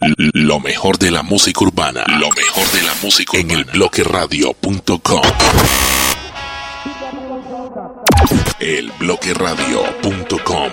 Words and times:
Lo 0.00 0.60
mejor 0.60 0.98
de 0.98 1.10
la 1.10 1.22
música 1.22 1.64
urbana. 1.64 2.04
Lo 2.06 2.28
mejor 2.30 2.70
de 2.72 2.82
la 2.82 2.94
música 3.02 3.38
en 3.38 3.50
el 3.50 3.64
bloqueradio.com. 3.64 5.22
El 8.60 8.92
bloqueradio.com. 8.98 10.70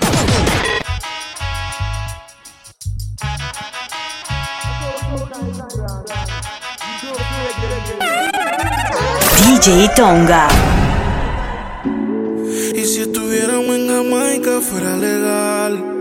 DJ 9.46 9.90
Tonga. 9.96 10.48
Y 12.76 12.86
si 12.86 13.02
estuviéramos 13.02 13.76
en 13.76 13.88
Jamaica 13.88 14.60
fuera 14.62 14.98
legal. 14.98 15.93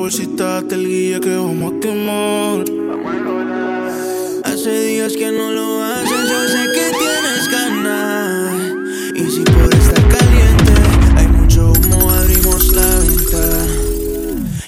Bolsita, 0.00 0.62
te 0.66 0.76
el 0.76 0.86
guía 0.88 1.20
que 1.20 1.36
vamos 1.36 1.74
a 1.74 1.80
quemar. 1.80 2.64
Hace 4.44 4.72
días 4.86 5.12
que 5.12 5.30
no 5.30 5.50
lo 5.52 5.82
haces, 5.84 6.22
yo 6.32 6.40
sé 6.48 6.62
que 6.74 6.86
tienes 7.02 7.44
ganas. 7.56 8.52
Y 9.14 9.30
si 9.30 9.42
por 9.42 9.74
estar 9.74 10.08
caliente, 10.08 10.72
hay 11.16 11.28
mucho 11.28 11.72
humo, 11.72 12.10
abrimos 12.10 12.72
la 12.72 12.88
ventana. 13.00 13.66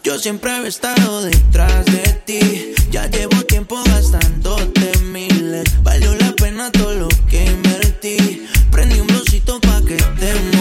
Yo 0.05 0.19
siempre 0.19 0.51
he 0.53 0.69
estado 0.69 1.23
detrás 1.23 1.87
de 1.87 2.05
ti, 2.27 2.75
ya 2.91 3.07
llevo 3.07 3.43
tiempo 3.45 3.83
gastándote 3.87 4.99
miles. 5.13 5.65
Valió 5.83 6.15
la 6.15 6.33
pena 6.33 6.71
todo 6.71 6.93
lo 6.95 7.09
que 7.31 7.47
invertí. 7.47 8.47
Prendí 8.71 9.01
un 9.01 9.07
blocito 9.07 9.59
pa' 9.61 9.81
que 9.81 9.97
te 9.97 10.52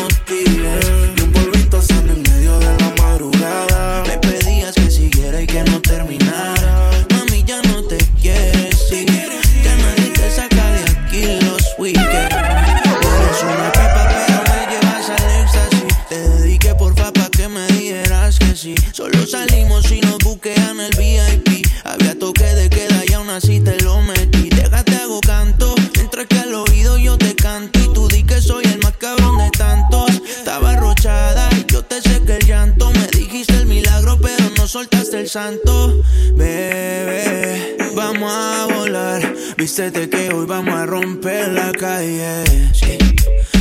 Vístete 39.81 40.09
que 40.11 40.31
hoy 40.31 40.45
vamos 40.45 40.75
a 40.75 40.85
romper 40.85 41.53
la 41.53 41.71
calle. 41.71 42.43
Sí. 42.71 42.99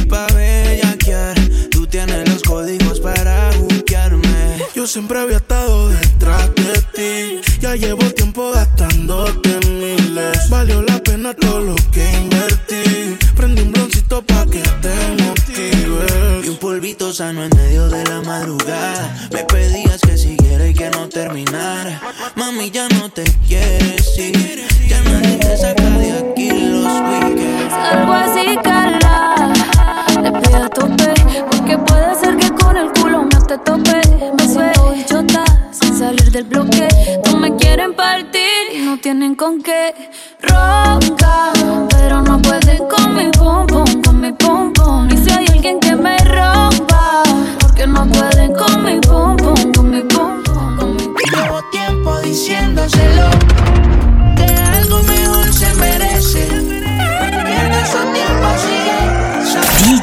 Pa' 0.07 0.27
bellaquear, 0.35 1.35
tú 1.71 1.87
tienes 1.87 2.29
los 2.29 2.43
códigos 2.43 3.01
para 3.01 3.51
buquearme. 3.57 4.59
Yo 4.75 4.87
siempre 4.87 5.19
había 5.19 5.39
estado 5.39 5.89
detrás 5.89 6.51
de 6.57 6.83
ti. 6.95 7.59
Ya 7.61 7.75
llevo 7.75 8.05
tiempo 8.13 8.51
gastándote 8.53 9.61
miles. 9.67 10.51
Valió 10.51 10.83
la 10.83 10.99
pena 11.03 11.33
todo 11.33 11.61
lo 11.61 11.75
que 11.91 12.05
invertí. 12.13 12.40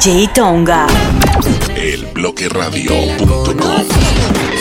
DJ 0.08 0.28
Tonga. 0.28 0.86
El 1.76 2.06
bloqueradio.com. 2.06 3.84
Se 4.56 4.57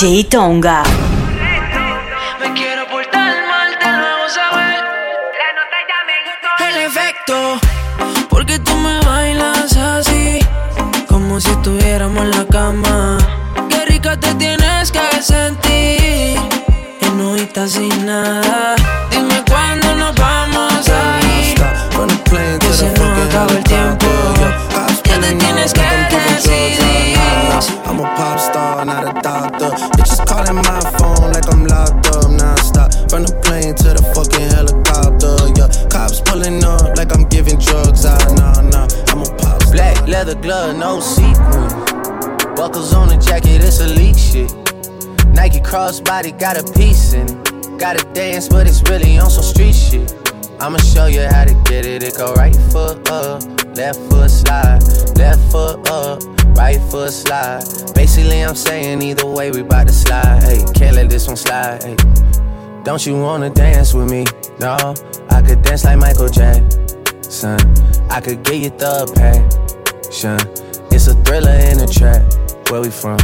DJ 0.00 0.24
Tonga. 0.30 0.82
Me 2.40 2.54
quiero 2.54 2.86
portar 2.88 3.34
mal, 3.46 3.78
te 3.78 3.84
lo 3.84 4.06
hago 4.06 4.28
saber. 4.30 4.80
El 6.58 6.76
efecto, 6.86 7.60
porque 8.30 8.58
tú 8.60 8.74
me 8.76 8.98
bailas 9.00 9.76
así, 9.76 10.38
como 11.06 11.38
si 11.38 11.50
estuviéramos 11.50 12.24
en 12.24 12.30
la 12.30 12.46
cama. 12.46 13.18
Qué 13.68 13.84
rica 13.84 14.18
te 14.18 14.34
tienes 14.36 14.90
que 14.90 15.22
sentir, 15.22 16.38
en 17.02 17.18
nojita 17.18 17.68
sin 17.68 18.06
nada. 18.06 18.39
Leather 40.10 40.34
glove, 40.34 40.76
no 40.76 41.00
sequin. 41.00 41.68
Buckles 42.56 42.92
on 42.92 43.08
the 43.08 43.16
jacket, 43.24 43.62
it's 43.62 43.78
elite 43.80 44.18
shit. 44.18 44.52
Nike 45.28 45.60
crossbody 45.60 46.36
got 46.38 46.58
a 46.58 46.64
piece 46.72 47.12
in 47.12 47.28
it. 47.28 47.78
Gotta 47.78 48.04
dance, 48.12 48.48
but 48.48 48.66
it's 48.66 48.82
really 48.90 49.18
on 49.18 49.30
some 49.30 49.44
street 49.44 49.74
shit. 49.74 50.12
I'ma 50.60 50.78
show 50.78 51.06
you 51.06 51.22
how 51.22 51.44
to 51.44 51.54
get 51.64 51.86
it. 51.86 52.02
It 52.02 52.16
go 52.18 52.34
right 52.34 52.54
foot 52.72 53.08
up, 53.08 53.42
left 53.76 54.00
foot 54.10 54.30
slide, 54.30 54.82
left 55.16 55.40
foot 55.50 55.88
up, 55.88 56.22
right 56.58 56.80
foot 56.90 57.12
slide. 57.12 57.62
Basically, 57.94 58.44
I'm 58.44 58.56
saying 58.56 59.00
either 59.02 59.26
way, 59.26 59.50
we 59.52 59.62
bout 59.62 59.86
to 59.86 59.92
slide. 59.92 60.42
Hey, 60.42 60.58
can't 60.74 60.96
let 60.96 61.08
this 61.08 61.26
one 61.28 61.36
slide. 61.36 61.82
Hey. 61.84 61.96
Don't 62.82 63.06
you 63.06 63.18
wanna 63.18 63.48
dance 63.48 63.94
with 63.94 64.10
me? 64.10 64.26
No, 64.58 64.94
I 65.30 65.40
could 65.40 65.62
dance 65.62 65.84
like 65.84 65.98
Michael 65.98 66.28
Jackson. 66.28 67.58
I 68.10 68.20
could 68.20 68.42
get 68.42 68.56
you 68.56 68.70
the 68.70 69.69
passion. 70.10 70.38
It's 70.90 71.06
a 71.06 71.14
thriller 71.22 71.58
in 71.70 71.78
the 71.78 71.86
track. 71.86 72.22
Where 72.70 72.80
we 72.80 72.90
from? 72.90 73.18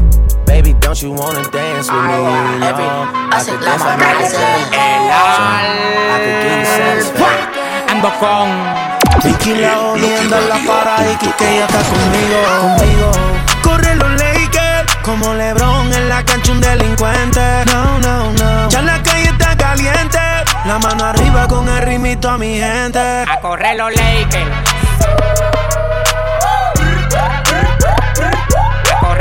Baby, 0.46 0.74
don't 0.80 1.00
you 1.02 1.12
wanna 1.12 1.42
dance 1.50 1.90
with 1.90 2.02
me? 2.02 2.18
No, 2.62 2.70
I 3.30 3.42
could 3.44 3.60
dance 3.60 3.82
like 3.82 3.98
Michael. 3.98 4.30
I 6.10 6.18
could 6.22 6.38
get 6.42 6.58
you 6.58 6.66
satisfied. 6.78 7.46
Ando 7.90 8.10
con 8.20 8.46
Vicky 9.22 9.54
la 9.54 9.78
odiando 9.78 10.36
en 10.36 10.48
la 10.48 10.58
para 10.66 10.96
y 11.10 11.16
que 11.16 11.56
ella 11.56 11.66
está 11.66 11.82
conmigo, 11.90 12.38
conmigo. 12.60 13.10
Corre 13.62 13.96
los 13.96 14.10
Lakers, 14.20 14.96
como 15.02 15.34
LeBron 15.34 15.92
en 15.92 16.08
la 16.08 16.24
cancha 16.24 16.52
un 16.52 16.60
delincuente. 16.60 17.40
No, 17.66 17.98
no, 17.98 18.32
no. 18.32 18.68
Ya 18.68 18.82
la 18.82 19.02
calle 19.02 19.30
está 19.30 19.56
caliente. 19.56 20.18
La 20.64 20.78
mano 20.78 21.04
arriba 21.04 21.46
con 21.46 21.68
el 21.68 21.82
ritmito 21.82 22.28
a 22.28 22.38
mi 22.38 22.58
gente. 22.58 22.98
a 22.98 23.40
correr 23.40 23.76
los 23.76 23.90
Lakers. 23.90 24.65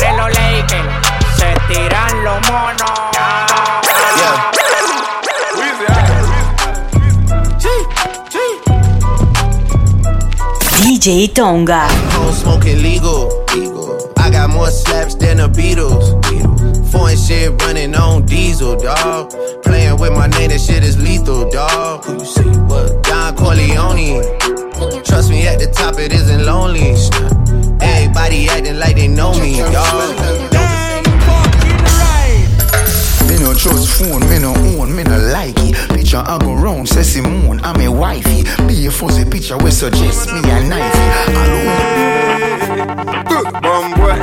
A 0.03 0.13
los 0.17 0.29
Lakers. 0.29 1.07
Se 1.37 1.53
tiran 1.67 2.23
los 2.23 2.41
monos. 2.49 3.05
DJ 10.81 11.33
Tonga. 11.33 11.87
Home 12.13 12.33
smoking 12.33 12.81
legal. 12.81 13.45
I 14.17 14.29
got 14.29 14.49
more 14.49 14.69
slaps 14.69 15.15
than 15.15 15.37
the 15.37 15.47
Beatles. 15.47 16.11
Foreign 16.91 17.17
shit 17.17 17.61
running 17.61 17.95
on 17.95 18.25
diesel, 18.25 18.75
dog. 18.75 19.31
Playing 19.63 19.97
with 19.99 20.13
my 20.13 20.27
name, 20.27 20.49
that 20.49 20.59
shit 20.59 20.83
is 20.83 20.97
lethal, 20.97 21.49
dog. 21.49 22.05
Who 22.05 22.13
you 22.13 22.25
see? 22.25 22.49
What? 22.69 23.03
Don 23.03 23.35
Corleone. 23.35 24.23
Trust 25.03 25.29
me, 25.29 25.47
at 25.47 25.59
the 25.59 25.71
top 25.71 25.99
it 25.99 26.11
isn't 26.11 26.45
lonely. 26.45 26.95
Everybody 27.81 28.47
acting 28.49 28.79
like 28.79 28.95
they 28.95 29.07
know 29.07 29.33
me, 29.33 29.57
dog. 29.59 30.15
Me 33.27 33.35
no 33.39 33.53
trust 33.53 33.89
phone, 33.97 34.21
me 34.29 34.39
no 34.39 34.53
own, 34.53 34.95
me 34.95 35.03
no 35.03 35.17
like 35.31 35.55
it. 35.59 35.75
Picture 35.89 36.23
I 36.25 36.37
go 36.39 36.53
round, 36.53 36.87
say 36.87 37.03
Simone, 37.03 37.59
I'm 37.63 37.81
a 37.81 37.87
wifey. 37.91 38.43
Be 38.67 38.85
a 38.87 38.91
fuzzy 38.91 39.25
picture 39.25 39.57
we 39.57 39.71
suggest 39.71 40.31
me 40.31 40.39
a 40.39 40.61
knifey. 40.61 41.05
Bombwe, 43.61 44.13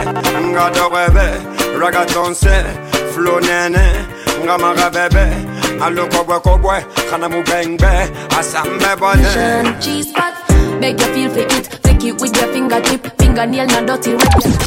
nga 0.52 0.70
dorebe, 0.70 1.26
ragaton 1.78 2.34
se, 2.34 2.64
flow 3.12 3.38
nene, 3.40 4.06
nga 4.44 4.58
mara 4.58 4.90
bebe, 4.90 5.26
alo 5.82 6.06
kobwe 6.06 6.40
kobwe, 6.40 6.84
kana 7.10 7.28
mu 7.28 7.42
bengbe, 7.42 8.10
asambe 8.38 8.96
bone. 8.98 9.78
G-spot, 9.80 10.34
beg 10.82 10.98
you 11.00 11.06
feel 11.14 11.30
for 11.30 11.38
it. 11.38 11.64
Take 11.84 12.04
it 12.04 12.20
with 12.20 12.36
your 12.36 12.48
fingertip, 12.52 13.06
fingernail 13.18 13.66
not 13.66 13.86
dirty. 13.86 14.10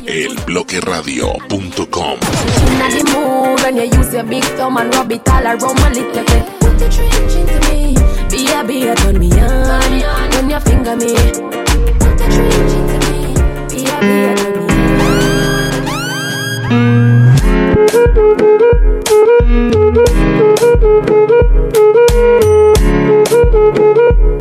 elbloqueradio.com 0.08 2.18
Inna 2.72 2.88
the 2.96 3.04
mood 3.12 3.60
when 3.62 3.76
you 3.76 3.84
use 3.98 4.14
your 4.14 4.24
big 4.24 4.44
thumb 4.56 4.78
and 4.78 4.94
rub 4.96 5.12
it 5.12 5.28
all 5.30 5.44
around 5.46 5.76
my 5.82 5.90
little 5.90 6.24
bit. 6.24 6.46
Put 6.62 6.80
the 6.80 6.88
trench 6.96 7.36
into 7.36 7.60
me, 7.68 7.96
be 8.32 8.48
a 8.48 8.64
be 8.64 8.88
a 8.88 8.96
turn 8.96 9.20
me 9.20 9.30
on. 9.34 10.30
When 10.32 10.50
you 10.50 10.60
finger 10.62 10.96
me, 10.96 11.14
put 12.00 12.16
the 12.20 12.28
trench 12.34 12.74
into 12.80 12.98
me, 13.12 13.20
be 13.70 13.80
a 13.84 13.86
be 14.00 14.24
a 14.24 14.36
turn 14.38 14.54
me 14.54 14.60
Rico, 23.46 24.35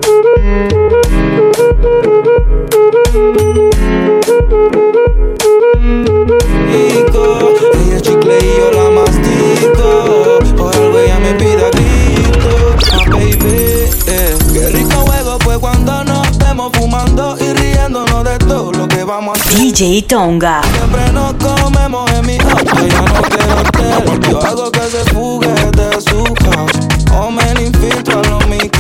ella 7.72 7.96
es 7.96 8.02
chicle 8.02 8.38
y 8.38 8.58
yo 8.58 8.70
la 8.72 8.90
mastico. 8.90 10.38
Por 10.56 10.74
algo 10.76 10.98
ella 10.98 11.18
me 11.18 11.34
pide 11.34 11.64
a 11.64 11.70
grito. 11.70 12.76
Ah, 12.92 13.04
baby, 13.10 13.88
eh. 14.06 14.36
Qué 14.52 14.68
rico 14.68 14.96
juego 15.06 15.38
pues 15.38 15.58
cuando 15.58 16.04
nos 16.04 16.26
estemos 16.28 16.72
fumando 16.74 17.36
y 17.40 17.52
riéndonos 17.52 18.24
de 18.24 18.38
todo 18.38 18.72
lo 18.72 18.88
que 18.88 19.04
vamos 19.04 19.38
a 19.38 19.40
hacer. 19.40 19.58
DJ 19.58 20.02
Tonga. 20.02 20.62
Siempre 20.62 21.12
nos 21.12 21.34
comemos 21.34 22.10
en 22.12 22.26
mi 22.26 22.36
hotel, 22.36 22.88
ya 22.88 23.02
no 23.02 23.22
quiero 23.22 23.60
hotel. 23.60 24.30
Yo 24.30 24.42
hago 24.42 24.70
que 24.70 24.80
se 24.80 25.04
fugue 25.12 25.48
de 25.48 26.00
su 26.00 26.24
house. 26.24 26.72
O 27.16 27.30
me 27.30 27.44
infiltro 27.62 28.20
a 28.20 28.22
los 28.28 28.46
Mickey 28.48 28.73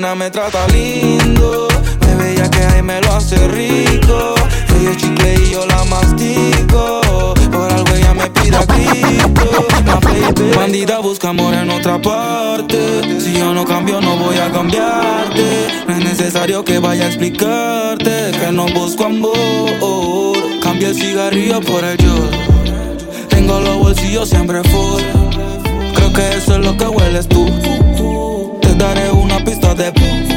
nena 0.00 0.14
me 0.14 0.30
trata 0.30 0.66
lindo, 0.68 1.68
me 2.00 2.14
bella 2.14 2.48
que 2.50 2.58
ahí 2.58 2.82
me 2.82 3.02
lo 3.02 3.12
hace 3.12 3.36
rico. 3.48 4.34
Ella 4.80 4.96
chicle 4.96 5.34
y 5.34 5.50
yo 5.50 5.66
la 5.66 5.84
mastico. 5.84 7.34
Por 7.52 7.70
algo 7.70 7.94
ella 7.94 8.14
me 8.14 8.30
pide 8.30 8.56
a. 8.56 8.64
Bandida 10.56 11.00
busca 11.00 11.28
amor 11.28 11.52
en 11.54 11.70
otra 11.70 12.00
parte. 12.00 13.20
Si 13.20 13.34
yo 13.34 13.52
no 13.52 13.64
cambio, 13.64 14.00
no 14.00 14.16
voy 14.16 14.38
a 14.38 14.50
cambiarte. 14.50 15.68
No 15.86 15.94
es 15.94 16.04
necesario 16.04 16.64
que 16.64 16.78
vaya 16.78 17.04
a 17.04 17.08
explicarte 17.08 18.30
que 18.32 18.52
no 18.52 18.66
busco 18.68 19.04
amor. 19.04 20.38
Cambia 20.62 20.88
el 20.88 20.94
cigarrillo 20.94 21.60
por 21.60 21.84
el 21.84 21.98
yo. 21.98 22.30
Tengo 23.28 23.60
los 23.60 23.76
bolsillos 23.76 24.30
siempre 24.30 24.62
full. 24.64 25.02
Creo 25.94 26.12
que 26.12 26.36
eso 26.38 26.54
es 26.54 26.64
lo 26.64 26.76
que 26.76 26.86
hueles 26.86 27.28
tú. 27.28 27.46
De. 29.80 29.90
No 29.92 30.29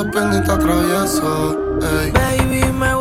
te 0.00 0.52
atravieso 0.52 1.80
ey. 1.82 2.12
Baby, 2.12 2.72
me 2.72 2.94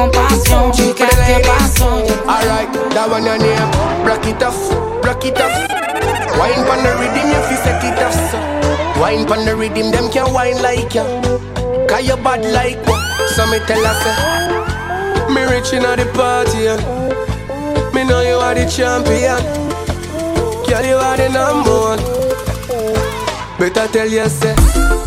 con 0.00 0.10
pasión, 0.10 0.72
chica, 0.72 1.06
¿qué 1.26 1.42
pasó? 1.46 2.02
Alright, 2.26 2.72
that 2.94 3.10
one 3.10 3.24
your 3.24 3.36
name. 3.36 3.70
Break 4.02 4.26
it 4.26 4.42
off, 4.42 4.56
break 5.02 5.24
it 5.26 5.38
off. 5.38 5.52
Wine 6.38 6.64
pon 6.64 6.82
the 6.82 6.96
rhythm, 6.96 7.28
you 7.28 7.40
fi 7.44 7.56
set 7.56 7.84
it 7.84 8.00
off. 8.00 8.16
So. 8.30 8.38
Wine 9.00 9.26
pon 9.26 9.44
the 9.44 9.54
rhythm, 9.54 9.90
them 9.90 10.10
can 10.10 10.32
wine 10.32 10.60
like 10.62 10.94
ya. 10.94 11.04
Cause 11.86 12.06
you 12.06 12.16
bad 12.16 12.44
like 12.52 12.80
what? 12.86 13.28
So 13.30 13.46
me 13.50 13.58
tell 13.66 13.84
her 13.84 13.96
say, 14.00 15.34
me 15.34 15.42
rich 15.44 15.72
inna 15.72 15.96
the 15.96 16.06
party. 16.14 16.64
Yeah. 16.64 16.80
Me 17.92 18.04
know 18.04 18.22
you 18.22 18.36
are 18.40 18.54
the 18.54 18.64
champion. 18.64 19.36
Girl, 20.64 20.84
you 20.86 20.96
are 20.96 21.16
the 21.16 21.28
number 21.28 21.76
one. 21.76 22.00
Better 23.58 23.86
tell 23.92 24.08
you 24.08 24.99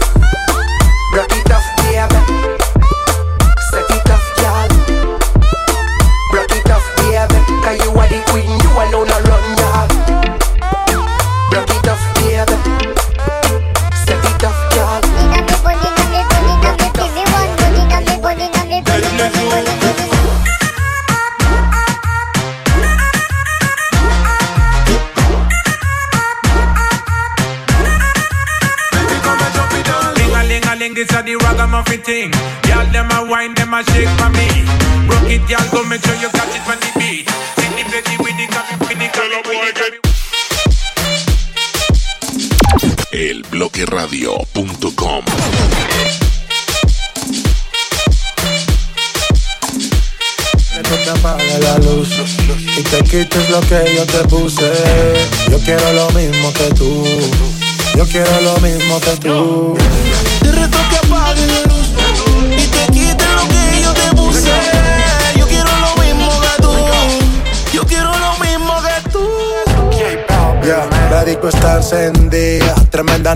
sure 36.03 36.15
you 36.15 36.29
catch 36.29 36.55
it 36.55 36.67
on 36.67 36.77
the 36.79 36.91
beat. 36.99 37.29
Sing 37.57 37.75
the 37.75 37.83
play 37.89 38.17
with 38.19 38.37
the 38.37 38.45
copy, 38.53 38.75
with 38.87 38.99
the 38.99 39.07
copy, 39.13 39.49
with 39.49 39.65
the 39.65 39.71
copy. 39.79 39.99
elbloqueradio.com 43.13 45.23
Que 50.73 50.81
tú 50.81 50.95
te 51.03 51.09
apagues 51.11 51.59
la 51.59 51.77
luz 51.77 52.09
y 52.77 52.81
te 52.81 53.03
quites 53.03 53.49
lo 53.51 53.61
que 53.61 53.93
yo 53.95 54.05
te 54.07 54.27
puse. 54.27 54.71
Yo 55.51 55.59
quiero 55.59 55.93
lo 55.93 56.09
mismo 56.11 56.51
que 56.53 56.73
tú. 56.73 57.05
Yo 57.95 58.05
quiero 58.07 58.41
lo 58.41 58.57
mismo 58.57 58.99
que 58.99 59.15
tú. 59.17 59.77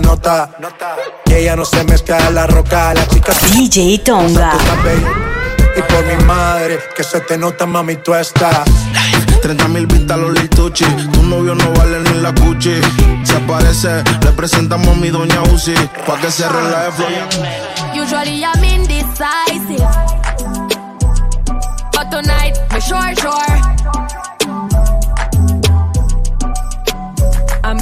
Nota. 0.00 0.50
Que 1.24 1.40
ella 1.40 1.56
no 1.56 1.64
se 1.64 1.84
mezcla 1.84 2.16
a 2.18 2.30
la 2.30 2.46
roca, 2.46 2.94
la 2.94 3.06
chica 3.08 3.32
DJ 3.52 3.98
Tonga. 3.98 4.52
Y 5.76 5.82
por 5.82 6.04
mi 6.04 6.24
madre, 6.24 6.78
que 6.96 7.04
se 7.04 7.20
te 7.20 7.38
nota, 7.38 7.66
mami, 7.66 7.96
tú 7.96 8.14
estás. 8.14 8.68
30 9.42 9.68
mil 9.68 9.86
vistas 9.86 10.18
los 10.18 10.32
lituchi. 10.32 10.84
Tu 10.84 11.22
novio 11.22 11.54
no 11.54 11.72
vale 11.74 12.00
ni 12.00 12.20
la 12.20 12.34
cuchi. 12.34 12.80
Se 13.22 13.36
aparece, 13.36 14.02
le 14.24 14.32
presentamos 14.32 14.88
a 14.88 14.94
mi 14.94 15.10
doña 15.10 15.42
Uzi. 15.54 15.74
Pa' 16.06 16.18
que 16.20 16.30
se 16.30 16.48
relaje 16.48 17.04
Usually 17.94 18.42
I'm 18.42 18.64
indecisive. 18.64 19.86
But 21.92 22.10
tonight, 22.10 22.56
me 22.72 22.80
sure, 22.80 23.14
sure. 23.16 24.27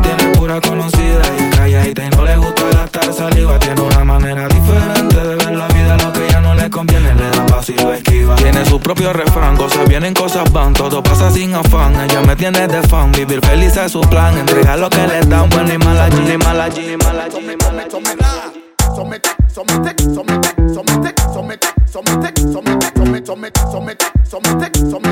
Tiene 0.00 0.36
pura 0.36 0.60
conocida. 0.60 1.22
Y 1.38 1.50
calladita 1.56 2.04
y 2.04 2.10
no 2.10 2.24
le 2.24 2.36
gusta 2.36 2.62
gastar 2.72 3.12
saliva. 3.12 3.58
Tiene 3.58 3.80
una 3.80 4.04
manera 4.04 4.48
diferente 4.48 5.16
de 5.16 5.36
ver 5.36 5.56
la 5.56 5.68
vida. 5.68 5.96
Lo 5.96 6.12
que 6.12 6.28
ya 6.30 6.40
no 6.40 6.54
le 6.54 6.70
conviene, 6.70 7.14
le 7.14 7.30
da 7.30 7.46
paso 7.46 7.72
y 7.72 7.76
lo 7.76 7.92
esquiva. 7.92 8.36
Tiene 8.36 8.64
su 8.64 8.78
propio 8.80 9.12
refrán, 9.12 9.56
cosas 9.56 9.88
vienen, 9.88 10.14
cosas 10.14 10.50
van. 10.52 10.72
Todo 10.72 11.02
pasa 11.02 11.30
sin 11.30 11.54
afán. 11.54 11.94
Ella 12.00 12.20
me 12.22 12.36
tiene 12.36 12.66
de 12.66 12.82
fan. 12.82 13.12
Vivir 13.12 13.40
feliz 13.44 13.76
es 13.76 13.92
su 13.92 14.00
plan. 14.02 14.36
Entregar 14.38 14.78
lo 14.78 14.90
que 14.90 15.06
le 15.06 15.20
dan, 15.20 15.48
bueno 15.50 15.72
y 15.72 15.78
mal 15.78 16.00
allí, 16.00 16.32
y 16.32 16.36
mal 16.38 16.60
allí, 16.60 16.92
y 16.92 16.96
mal 16.96 17.20
allí, 17.20 17.38
y 17.38 17.56
mal 17.56 17.80
allí. 17.80 18.62
Somete, 18.96 19.28
somete, 19.52 19.94
somete, 20.14 20.54
somete, 20.72 21.14
somete, 21.32 21.62
somete, 21.92 22.42
somete, 22.42 22.42
somete, 22.50 22.92
somete, 22.96 23.26
somete, 23.26 23.60
somete, 23.66 24.06
somete, 24.30 24.78
somete, 24.88 25.05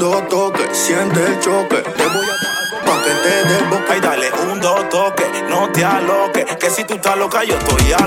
dos 0.00 0.28
toque, 0.28 0.68
siente 0.72 1.24
el 1.24 1.38
choque. 1.40 1.76
Te 1.76 2.06
voy 2.08 2.26
a 2.26 2.86
pa' 2.86 3.02
que 3.02 3.10
te 3.10 3.48
des 3.48 3.70
boca. 3.70 3.96
Y 3.96 4.00
dale 4.00 4.32
un 4.50 4.60
dos 4.60 4.88
toque, 4.88 5.26
no 5.48 5.68
te 5.70 5.84
aloques. 5.84 6.44
Que 6.56 6.70
si 6.70 6.84
tú 6.84 6.94
estás 6.94 7.16
loca, 7.16 7.44
yo 7.44 7.54
estoy 7.56 7.92
a 7.92 8.06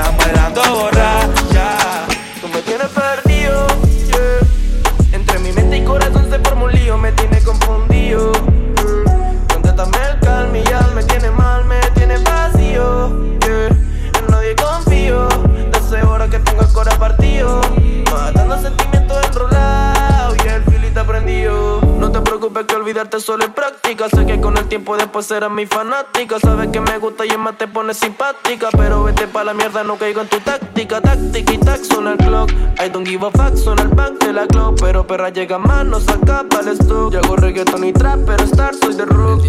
tiempo 24.71 24.95
después 24.95 25.25
serás 25.25 25.51
mi 25.51 25.65
fanática. 25.65 26.39
Sabes 26.39 26.69
que 26.69 26.79
me 26.79 26.97
gusta 26.97 27.25
y 27.25 27.37
más 27.37 27.57
te 27.57 27.67
pones 27.67 27.97
simpática. 27.97 28.69
Pero 28.71 29.03
vete 29.03 29.27
pa' 29.27 29.43
la 29.43 29.53
mierda, 29.53 29.83
no 29.83 29.97
caigo 29.97 30.21
en 30.21 30.29
tu 30.29 30.39
táctica. 30.39 31.01
Táctica 31.01 31.53
y 31.53 31.57
tac, 31.57 31.83
suena 31.83 32.13
el 32.13 32.17
clock. 32.17 32.49
I 32.79 32.87
don't 32.87 33.05
give 33.05 33.27
a 33.27 33.31
fuck, 33.31 33.57
suena 33.57 33.81
el 33.81 33.89
bank 33.89 34.23
de 34.23 34.31
la 34.31 34.47
club. 34.47 34.79
Pero 34.79 35.05
perra 35.05 35.27
llega 35.27 35.57
más, 35.57 35.85
no 35.85 35.99
saca 35.99 36.45
el 36.61 36.69
stock. 36.69 37.11
Yo 37.11 37.19
hago 37.19 37.35
reggaeton 37.35 37.83
y 37.83 37.91
trap, 37.91 38.19
pero 38.25 38.45
star 38.45 38.73
soy 38.73 38.95
de 38.95 39.03
rock. 39.03 39.43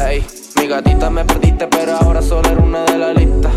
Ey, 0.00 0.26
mi 0.58 0.66
gatita 0.66 1.10
me 1.10 1.22
perdiste, 1.26 1.66
pero 1.66 1.96
ahora 1.96 2.22
solo 2.22 2.48
era 2.48 2.62
una 2.62 2.84
de 2.86 2.96
la 2.96 3.12
lista. 3.12 3.50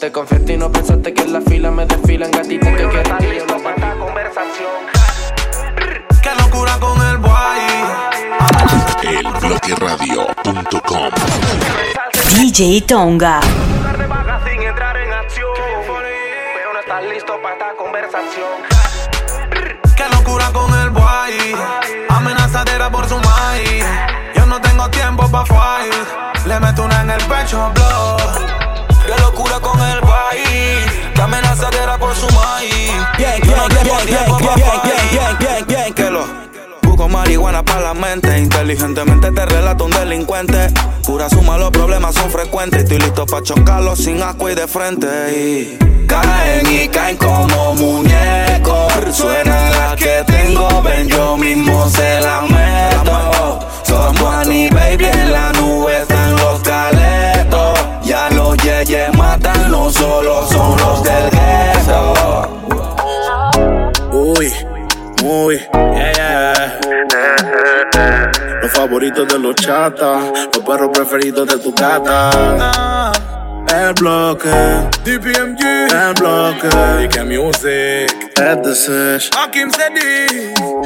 Te 0.00 0.10
confiaste 0.10 0.54
y 0.54 0.56
no 0.56 0.72
pensaste 0.72 1.12
que 1.12 1.22
en 1.24 1.32
la 1.34 1.42
fila 1.42 1.70
me 1.70 1.84
desfilan 1.84 2.30
gatitas 2.30 2.70
que 2.70 2.88
quieren 2.88 3.12
Elbloqueradio.com 9.86 11.10
DJ 12.34 12.80
Tonga. 12.82 13.40
sin 14.44 14.62
entrar 14.62 14.96
en 14.96 15.12
acción. 15.12 15.46
Pero 16.56 16.72
no 16.72 16.80
estás 16.80 17.04
listo 17.04 17.40
para 17.40 17.54
esta 17.54 17.76
conversación. 17.76 18.50
Qué 19.96 20.08
locura 20.10 20.50
con 20.52 20.74
el 20.80 20.90
boy. 20.90 21.54
Amenazadera 22.08 22.90
por 22.90 23.08
su 23.08 23.16
maíz. 23.20 23.84
Yo 24.34 24.44
no 24.46 24.60
tengo 24.60 24.90
tiempo 24.90 25.30
pa' 25.30 25.46
fight. 25.46 25.94
Le 26.46 26.58
meto 26.58 26.82
una 26.82 27.02
en 27.02 27.10
el 27.10 27.22
pecho, 27.24 27.70
blow. 27.74 28.16
Qué 29.06 29.22
locura 29.22 29.60
con 29.60 29.80
el 29.80 30.00
boy. 30.00 31.22
Amenazadera 31.22 31.96
por 31.96 32.12
su 32.16 32.26
maíz. 32.34 32.92
Bien, 33.18 33.40
Yo 33.44 33.52
bien, 33.52 33.56
no 33.56 33.68
bien, 33.68 33.82
tengo 33.84 33.96
bien, 33.98 34.06
tiempo 34.08 34.36
bien, 34.38 34.48
pa' 34.48 34.54
bien, 34.56 34.68
fight. 34.68 34.82
bien, 34.84 35.10
bien, 35.12 35.38
bien, 35.38 35.66
bien, 35.68 35.94
que 35.94 36.10
lo 36.10 36.26
busco 36.96 37.08
marihuana 37.10 37.62
para 37.62 37.80
la 37.80 37.94
mente, 37.94 38.38
inteligentemente 38.38 39.30
te 39.30 39.46
relato 39.46 39.84
un 39.84 39.90
delincuente. 39.90 40.68
Pura 41.04 41.28
suma, 41.28 41.58
los 41.58 41.70
problemas 41.70 42.14
son 42.14 42.30
frecuentes. 42.30 42.84
Estoy 42.84 42.98
listo 42.98 43.26
para 43.26 43.42
chocarlos 43.42 43.98
sin 43.98 44.22
asco 44.22 44.48
y 44.48 44.54
de 44.54 44.66
frente. 44.66 45.06
Y 45.30 45.78
caen 46.06 46.66
y 46.66 46.88
caen 46.88 47.16
como 47.18 47.74
muñecos. 47.74 48.92
Suena 49.12 49.70
la 49.70 49.96
que 49.96 50.24
tengo, 50.26 50.82
ven, 50.82 51.08
yo 51.08 51.36
mismo 51.36 51.88
se 51.90 52.20
la 52.20 52.42
meto. 52.42 53.60
Somos 53.82 54.34
Annie 54.34 54.70
Baby 54.70 55.04
en 55.04 55.32
la 55.32 55.52
nube, 55.52 55.98
están 56.00 56.32
los 56.36 56.60
caletos. 56.60 57.78
Ya 58.04 58.30
los 58.30 58.56
yeyes 58.58 59.12
matan, 59.16 59.70
no 59.70 59.90
solo 59.90 60.46
son 60.48 60.78
los 60.78 61.02
del 61.02 61.30
gueto. 61.30 62.48
Uy, 64.12 65.58
yeah, 65.58 66.12
yeah. 66.12 66.15
Favoritos 68.76 69.26
de 69.28 69.38
los 69.38 69.54
chatas, 69.54 70.22
los 70.54 70.62
perros 70.62 70.90
preferidos 70.92 71.48
de 71.48 71.56
tu 71.56 71.72
gata. 71.72 73.10
El 73.74 73.94
bloque, 73.94 74.50
DPMG, 75.02 75.62
el 75.90 76.14
bloque, 76.20 77.08
que 77.08 77.24
music, 77.24 78.32
sesh. 78.74 79.30
Hakim. 79.34 79.70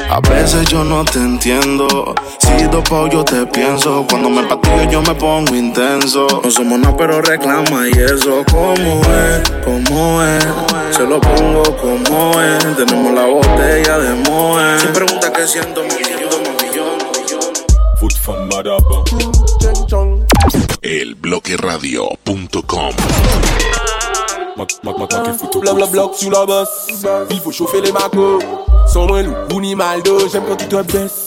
A 0.08 0.20
veces 0.20 0.68
yo 0.68 0.84
no 0.84 1.04
te 1.04 1.18
entiendo. 1.18 2.14
Si 2.38 2.64
dopo 2.68 3.08
yo 3.08 3.24
te 3.24 3.44
pienso. 3.46 4.06
Cuando 4.08 4.30
me 4.30 4.44
patillo 4.44 4.90
yo 4.90 5.02
me 5.02 5.14
pongo 5.14 5.54
intenso. 5.54 6.26
No 6.44 6.50
somos 6.50 6.78
nada, 6.78 6.96
pero 6.96 7.20
reclama 7.20 7.88
y 7.88 7.92
eso. 7.98 8.44
¿Cómo 8.50 9.02
es? 9.02 9.50
¿Cómo 9.64 10.22
es? 10.22 10.46
Se 10.96 11.04
lo 11.04 11.20
pongo 11.20 11.62
como 11.76 12.40
es. 12.40 12.76
Tenemos 12.76 13.14
la 13.14 13.26
botella 13.26 13.98
de 13.98 14.14
Moe. 14.30 14.78
Si 14.78 14.86
pregunta 14.88 15.32
qué 15.32 15.46
siento, 15.46 15.82
me 15.82 15.94
Bla 25.60 25.74
bla 25.74 25.86
bloc 25.86 26.14
sur 26.14 26.30
la 26.30 26.46
bosse. 26.46 26.88
Il 27.30 27.40
faut 27.40 27.52
chauffer 27.52 27.80
les 27.82 27.92
macos. 27.92 28.42
Sans 28.86 29.06
moins 29.06 29.22
loup 29.22 29.34
ou 29.54 29.60
ni 29.60 29.74
maldo. 29.74 30.28
J'aime 30.32 30.44
quand 30.48 30.56
tu 30.56 30.66
te 30.66 30.82
baisses. 30.82 31.26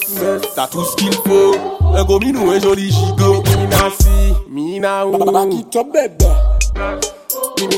T'as 0.55 0.67
tout 0.67 0.83
ce 0.83 0.95
qu'il 0.95 1.13
faut. 1.13 1.55
Un 1.95 2.03
gros 2.03 2.19
minou, 2.19 2.49
un 2.49 2.59
joli 2.59 2.91
gigot. 2.91 3.43
Mina 3.57 3.89
si, 3.99 4.33
mina 4.49 5.05
ou. 5.05 5.17
Baba 5.17 5.45
qui 5.45 5.63
te 5.65 5.77
bébé. 5.77 6.25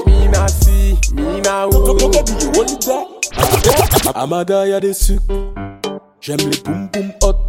Mina 0.07 0.47
si, 0.47 0.95
mina 1.13 1.67
ou. 1.67 1.83
Amada 4.15 4.67
y'a 4.67 4.79
des 4.79 4.93
sucres. 4.93 5.21
J'aime 6.21 6.37
les 6.39 6.61
hot. 7.21 7.44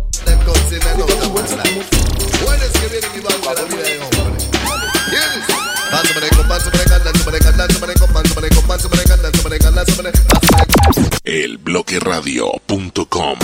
Elbloqueradio.com 11.24 13.38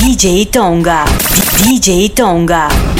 DJ 0.00 0.46
Tonga. 0.46 1.04
DJ 1.62 2.08
Tonga. 2.10 2.99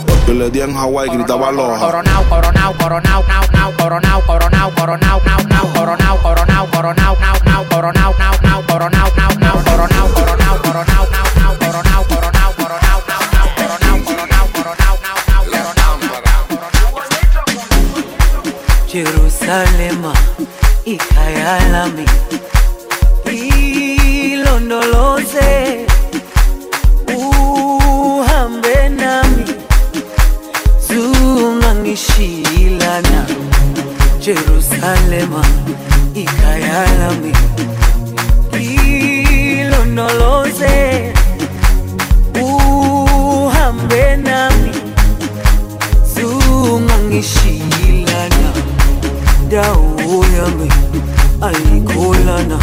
Yo 0.27 0.33
le 0.33 0.49
di 0.49 0.61
en 0.61 0.75
Hawái, 0.75 1.09
gritaba. 1.09 1.47
Coronao, 1.51 2.23
coronao, 2.29 2.73
coronao, 2.77 3.23
nao, 3.27 3.43
nao, 3.53 3.71
coronao, 3.77 4.21
coronao, 4.25 4.71
coronao, 4.75 5.21
nao, 5.25 5.43
nao, 5.49 5.67
coronao, 5.73 6.17
coronao, 6.21 6.67
coronao, 6.71 7.15
nao, 7.19 7.37
nao, 7.45 7.65
coronao, 7.69 8.13
nao, 8.19 8.35
nao, 8.41 8.61
coronao, 8.67 9.09
nao, 9.17 9.35
nao, 9.39 9.63
coronao, 9.63 10.07
coronao, 10.13 10.57
coronao, 10.61 11.07
nao, 11.11 11.27
nao, 11.37 11.55
coronao, 11.59 12.03
coronao, 12.11 12.51
coronao, 12.59 12.99
nao, 13.09 13.25
nao, 13.33 13.47
coronao, 13.55 13.97
coronao, 14.05 14.45
coronao, 14.53 14.97
nao, 15.01 15.19
nao, 15.27 16.45
coronao, 16.49 16.91
Jerusalema 18.87 20.13
ikayalami 20.85 22.05
Jerusalema 34.31 35.43
ikayalami. 36.15 37.33
Ilondoloze 39.59 40.75
uhambe 42.41 44.15
nami. 44.15 44.71
Zungangishilana. 46.15 48.49
Dawo 49.51 50.25
yami 50.37 50.69
ayikholana 51.41 52.57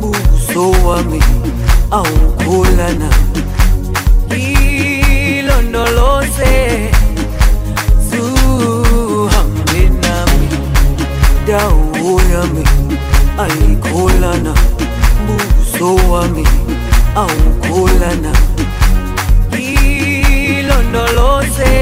buso 0.00 0.70
wami 0.86 1.20
awukholana 1.90 3.10
ilondoloze 5.38 6.52
dawo 11.50 12.20
yami 12.32 12.64
ayikholana 13.42 14.52
buso 15.26 15.88
wami 16.10 16.44
awukholana. 17.22 18.32
Ilondoloze 20.60 21.72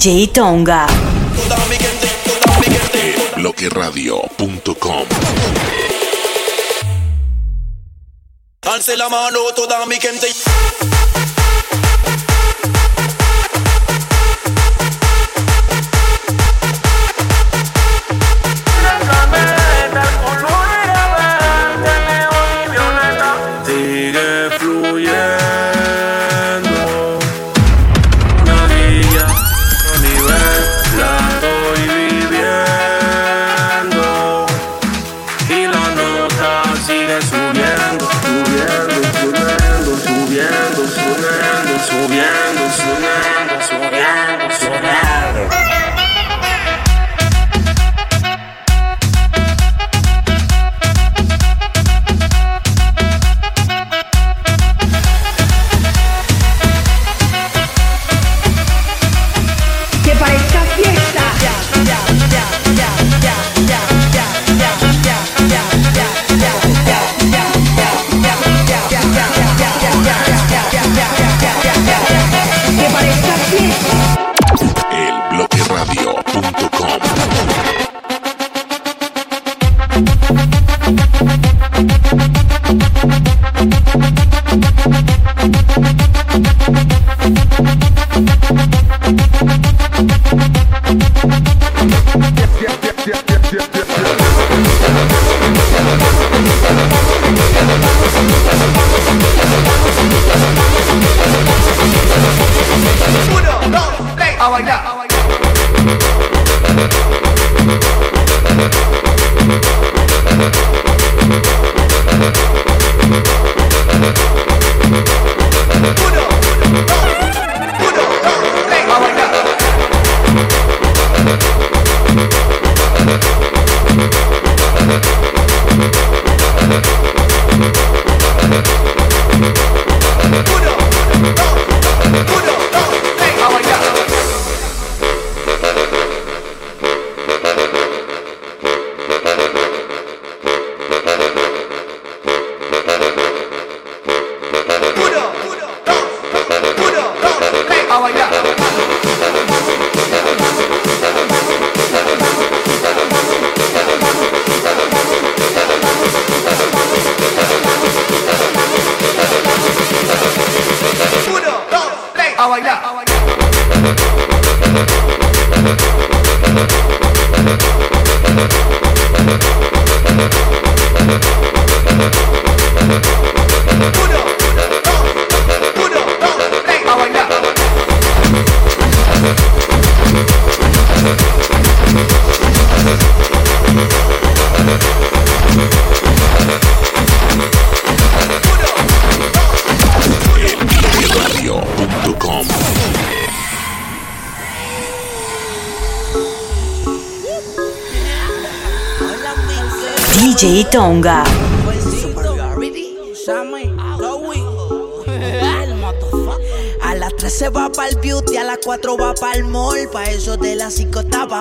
DJ 0.00 0.28
Tonga. 0.32 0.86
Bloqueradio.com 3.34 5.06
Alce 8.62 8.96
la 8.96 9.10
mano 9.10 9.40
toda 9.54 9.84
mi 9.84 9.98
gente. 10.00 10.89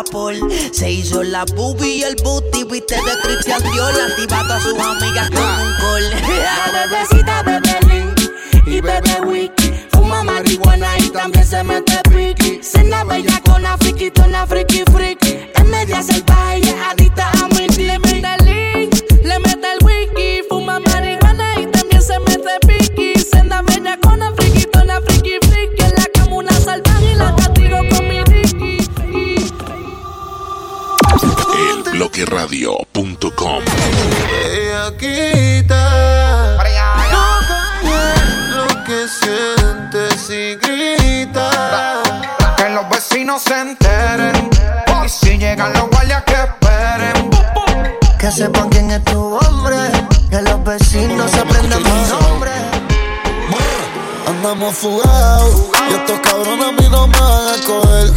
vapor. 0.10 0.36
Se 0.72 0.92
hizo 0.92 1.24
la 1.24 1.46
boobie 1.46 1.98
y 1.98 2.04
el 2.04 2.16
booty, 2.24 2.64
viste 2.64 2.96
de 2.96 3.22
Cristian 3.22 3.62
Dior, 3.64 3.94
activando 4.10 4.54
a 4.54 4.60
sus 4.60 4.78
amigas 4.78 5.30
con 5.30 5.40
ah. 5.40 5.64
un 5.64 5.74
call. 5.80 6.10
La 6.44 6.88
bebecita 6.88 7.44
bebe 7.46 7.80
ring 7.88 8.32
y 8.66 8.82
bebe 8.82 9.22
wiki, 9.26 9.74
fuma 9.92 10.24
marihuana 10.24 10.98
y 11.00 11.10
también 11.10 11.46
se 11.46 11.64
mete 11.64 12.00
piqui. 12.10 12.60
Cena 12.62 13.04
bella 13.04 13.42
con 13.46 13.62
la 13.62 13.78
friki, 13.78 14.12
tona 14.12 14.46
friki 14.46 14.84
friki, 14.92 15.50
es 15.56 15.66
media 15.66 16.02
salvaje, 16.02 16.76
vecinos 50.80 51.32
se 51.32 51.40
aprendan 51.40 51.84
mi 51.84 51.90
nombre. 52.10 52.52
Andamos 54.28 54.76
fugados 54.76 55.70
y 55.90 55.94
estos 55.94 56.20
cabrones 56.20 56.66
a 56.66 56.72
mí 56.72 56.88
no 56.90 57.08
me 57.08 57.20
van 57.20 57.48
a 57.48 57.66
coger. 57.66 58.14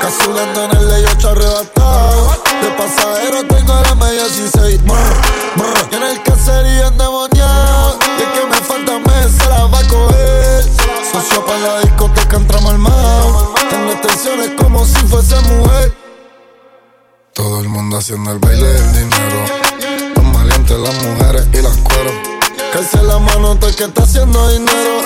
Casulando 0.00 0.64
en 0.64 0.76
el 0.76 0.88
ley 0.88 1.04
8 1.16 1.30
arrebatado. 1.30 2.30
De 2.62 2.70
pasajero 2.76 3.46
tengo 3.46 3.74
la 3.74 3.94
media 3.94 4.24
16. 4.24 4.80
Y 5.90 5.94
en 5.94 6.02
el 6.02 6.22
caserío 6.22 6.88
endemoniado. 6.88 7.98
Y 8.18 8.22
el 8.22 8.32
que 8.32 8.46
me 8.46 8.56
falta 8.56 8.98
mes 8.98 9.32
se 9.32 9.48
la 9.48 9.66
va 9.66 9.78
a 9.78 9.88
coger. 9.88 10.64
Socio 11.12 11.44
para 11.44 11.58
la 11.58 11.80
discoteca 11.80 12.36
entramos 12.36 12.70
al 12.72 12.78
mar. 12.78 13.24
Tengo 13.70 13.92
extensiones 13.92 14.50
como 14.60 14.84
si 14.84 15.06
fuese 15.06 15.40
mujer. 15.40 15.94
Todo 17.32 17.60
el 17.60 17.68
mundo 17.68 17.98
haciendo 17.98 18.32
el 18.32 18.38
baile 18.38 18.66
del 18.66 18.92
dinero. 18.92 19.63
Valientes 20.64 20.78
las 20.78 21.04
mujeres 21.04 21.48
y 21.52 21.62
las 21.62 21.76
cueros. 21.78 22.12
Calce 22.72 23.02
la 23.02 23.18
mano 23.18 23.54
todo 23.56 23.68
el 23.68 23.76
que 23.76 23.84
está 23.84 24.02
haciendo 24.02 24.48
dinero. 24.48 25.00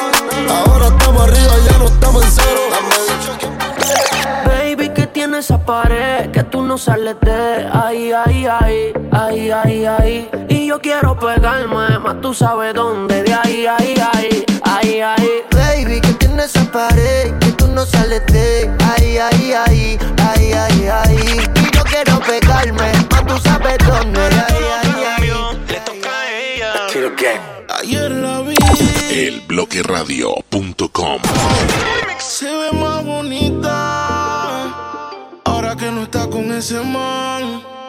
Ahora 0.49 0.87
estamos 0.87 1.23
arriba, 1.23 1.53
ya 1.69 1.79
no 1.79 1.87
estamos 1.87 2.25
en 2.25 2.31
cero. 2.31 2.61
Baby, 4.47 4.91
que 4.91 5.07
tiene 5.09 5.39
esa 5.39 5.59
pared 5.65 6.31
que 6.31 6.45
tú 6.45 6.63
no 6.63 6.79
sales 6.79 7.17
de 7.21 7.69
ahí, 7.73 8.13
ahí, 8.13 8.47
ahí, 8.47 8.93
ahí, 9.11 9.51
ahí, 9.51 9.85
ahí. 9.85 10.31
Y 10.49 10.67
yo 10.67 10.81
quiero 10.81 11.19
pegarme, 11.19 11.99
más 11.99 12.21
tú 12.21 12.33
sabes 12.35 12.75
dónde, 12.75 13.23
de 13.25 13.35
ahí, 13.35 13.67
ahí, 13.67 13.95
ahí, 14.13 14.45
ahí, 14.63 15.01
ahí. 15.01 15.43
Baby, 15.51 16.01
que 16.01 16.13
tienes 16.15 16.55
esa 16.55 16.71
pared 16.71 17.37
que 17.39 17.53
tú 17.53 17.67
no 17.69 17.85
sales 17.85 18.25
de 18.27 18.71
ahí, 18.97 19.19
ahí, 19.19 19.53
ahí, 19.53 19.99
ahí, 20.19 20.53
ahí, 20.53 20.89
ahí. 20.89 21.58
Quiero 22.01 22.21
pegarme, 22.21 22.93
más 23.11 23.27
tú 23.27 23.37
sabes 23.43 23.77
dónde, 23.79 24.21
de 24.21 24.37
ahí, 24.37 24.65
ahí, 24.85 25.03
ahí. 25.19 25.31
Le 25.67 25.81
toca 25.81 26.09
a 26.09 26.31
ella. 26.31 26.87
Ayer 27.81 28.09
la 28.13 28.41
vi. 28.43 28.55
elbloqueradio.com 29.11 31.21
Se 32.21 32.47
ve 32.47 32.71
más 32.71 33.05
bonita. 33.05 33.73
Ahora 35.45 35.75
que 35.75 35.91
no 35.91 36.05
está 36.05 36.31
con 36.31 36.53
ese 36.53 36.81
man. 36.83 37.65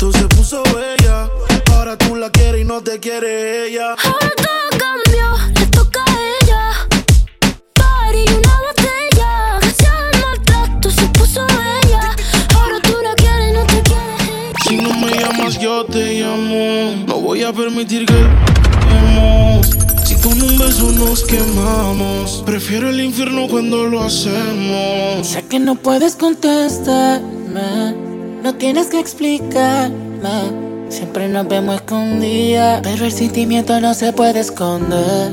maltrato 0.00 0.12
se 0.12 0.24
puso 0.36 0.62
bella. 0.74 1.28
Ahora 1.72 1.96
tú 1.96 2.16
la 2.16 2.30
quieres 2.30 2.62
y 2.62 2.64
no 2.64 2.80
te 2.82 2.98
quiere 2.98 3.66
ella. 3.66 3.94
Ahora 4.02 4.30
todo 4.36 4.78
cambió, 4.78 5.60
le 5.60 5.66
toca 5.66 6.00
a 6.04 6.18
ella. 6.42 6.70
Party 7.74 8.18
y 8.18 8.32
una 8.32 8.60
botella. 8.66 9.58
Gracias 9.60 9.90
al 9.90 10.20
maltrato 10.20 10.90
se 10.90 11.06
puso 11.08 11.46
bella. 11.46 12.16
Ahora 12.54 12.80
tú 12.82 12.94
la 13.02 13.14
quieres 13.14 13.50
y 13.50 13.52
no 13.52 13.66
te 13.66 13.82
quiere 13.82 14.52
Si 14.64 14.76
no 14.76 14.94
me 14.94 15.12
llamas, 15.12 15.58
yo 15.58 15.84
te 15.84 16.20
llamo. 16.20 17.04
No 17.06 17.20
voy 17.20 17.42
a 17.42 17.52
permitir 17.52 18.06
que. 18.06 18.26
Si 20.04 20.16
con 20.16 20.40
un 20.42 20.58
beso 20.58 20.90
nos 20.92 21.22
quemamos, 21.24 22.42
prefiero 22.44 22.88
el 22.88 23.00
infierno 23.00 23.46
cuando 23.48 23.84
lo 23.84 24.02
hacemos. 24.02 25.26
Sé 25.26 25.42
que 25.46 25.58
no 25.60 25.76
puedes 25.76 26.16
contestarme, 26.16 27.94
no 28.42 28.54
tienes 28.54 28.88
que 28.88 28.98
explicarme. 28.98 30.70
Siempre 30.88 31.28
nos 31.28 31.46
vemos 31.46 31.76
escondidas, 31.76 32.80
pero 32.82 33.04
el 33.04 33.12
sentimiento 33.12 33.80
no 33.80 33.94
se 33.94 34.12
puede 34.12 34.40
esconder. 34.40 35.30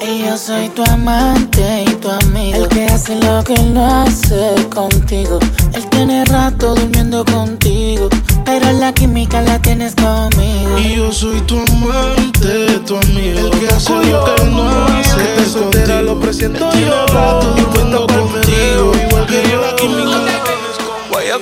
Y 0.00 0.24
yo 0.26 0.36
soy 0.36 0.68
tu 0.68 0.82
amante 0.84 1.84
y 1.86 1.94
tu 1.94 2.10
amigo, 2.10 2.64
el 2.64 2.68
que 2.68 2.84
hace 2.86 3.16
lo 3.16 3.42
que 3.42 3.54
no 3.54 4.02
hace 4.02 4.54
contigo. 4.74 5.38
Él 5.72 5.86
tiene 5.90 6.24
rato 6.26 6.74
durmiendo 6.74 7.24
contigo, 7.24 8.08
pero 8.44 8.70
la 8.72 8.92
química 8.92 9.40
la 9.40 9.58
tienes 9.58 9.94
conmigo. 9.94 10.78
Y 10.78 10.96
yo 10.96 11.12
soy 11.12 11.40
tu 11.42 11.56
amante, 11.56 12.78
tu 12.86 12.96
amigo. 12.96 13.50
El 13.52 13.60
que 13.60 13.68
hace 13.68 13.92
lo 13.92 14.24
que 14.24 14.44
no 14.44 14.68
hace 14.68 15.50
soltera 15.50 16.02
lo 16.02 16.20
presiento 16.20 16.70
yo. 16.74 17.06
Rato 17.06 17.54
durmiendo 17.56 18.06
contigo, 18.06 18.92
igual 19.08 19.26
que 19.26 19.42
yo. 19.50 19.60
La 19.60 19.76
química 19.76 20.33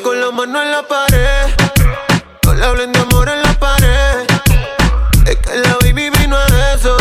con 0.01 0.21
la 0.21 0.31
mano 0.31 0.63
en 0.63 0.71
la 0.71 0.83
pared. 0.83 1.49
No 2.45 2.55
le 2.55 2.65
hablen 2.65 2.93
de 2.93 3.01
amor 3.01 3.29
en 3.29 3.43
la 3.43 3.53
pared. 3.55 4.27
Es 5.27 5.37
que 5.37 5.57
la 5.59 5.77
baby 5.81 6.09
vino 6.19 6.37
a 6.37 6.47
eso. 6.75 6.97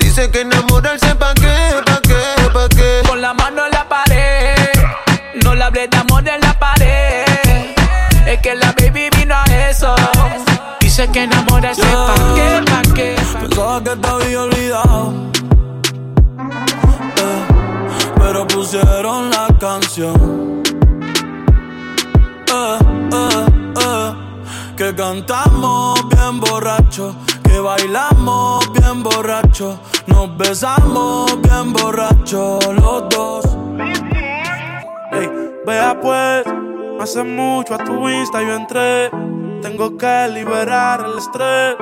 Dice 0.00 0.30
que 0.30 0.40
enamorarse 0.40 1.14
pa' 1.14 1.34
qué, 1.34 1.54
pa' 1.84 2.00
qué, 2.02 2.50
pa' 2.52 2.68
qué. 2.68 3.02
Con 3.06 3.20
la 3.20 3.32
mano 3.32 3.66
en 3.66 3.72
la 3.72 3.88
pared, 3.88 4.56
no 5.44 5.54
le 5.54 5.62
hablé 5.62 5.86
de 5.86 5.96
amor 5.96 6.26
en 6.26 6.40
la 6.40 6.58
pared. 6.58 7.24
Es 8.26 8.40
que 8.40 8.54
la 8.54 8.72
baby 8.72 9.08
vino 9.16 9.34
a 9.36 9.44
eso. 9.68 9.94
Dice 10.80 11.08
que 11.12 11.24
enamorarse 11.24 11.82
pa' 11.82 12.14
qué, 12.34 12.70
pa' 12.70 12.94
qué. 12.94 13.16
Pensaba 13.40 13.84
que 13.84 13.96
te 13.96 14.08
había 14.08 14.42
olvidado. 14.42 15.12
Eh, 17.16 17.46
pero 18.18 18.46
pusieron 18.48 19.30
la 19.30 19.48
canción. 19.60 20.62
Eh, 23.12 24.14
que 24.76 24.94
cantamos 24.94 26.08
bien 26.08 26.40
borracho. 26.40 27.14
Que 27.42 27.58
bailamos 27.58 28.72
bien 28.72 29.02
borracho. 29.02 29.78
Nos 30.06 30.36
besamos 30.36 31.40
bien 31.42 31.72
borracho 31.72 32.58
los 32.72 33.08
dos. 33.08 33.44
Ey, 35.12 35.28
vea 35.66 35.98
pues, 36.00 36.44
hace 37.00 37.24
mucho 37.24 37.74
a 37.74 37.78
tu 37.78 38.08
Insta 38.08 38.42
yo 38.42 38.54
entré. 38.54 39.10
Tengo 39.62 39.96
que 39.96 40.28
liberar 40.32 41.04
el 41.04 41.18
estrés. 41.18 41.76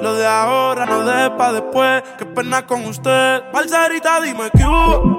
Lo 0.00 0.14
de 0.14 0.26
ahora 0.26 0.84
no 0.84 1.04
de 1.04 1.30
pa' 1.30 1.52
después. 1.52 2.02
Qué 2.18 2.26
pena 2.26 2.66
con 2.66 2.84
usted. 2.84 3.42
Balsarita, 3.52 4.20
dime 4.20 4.50
que 4.50 4.64
hubo. 4.64 5.18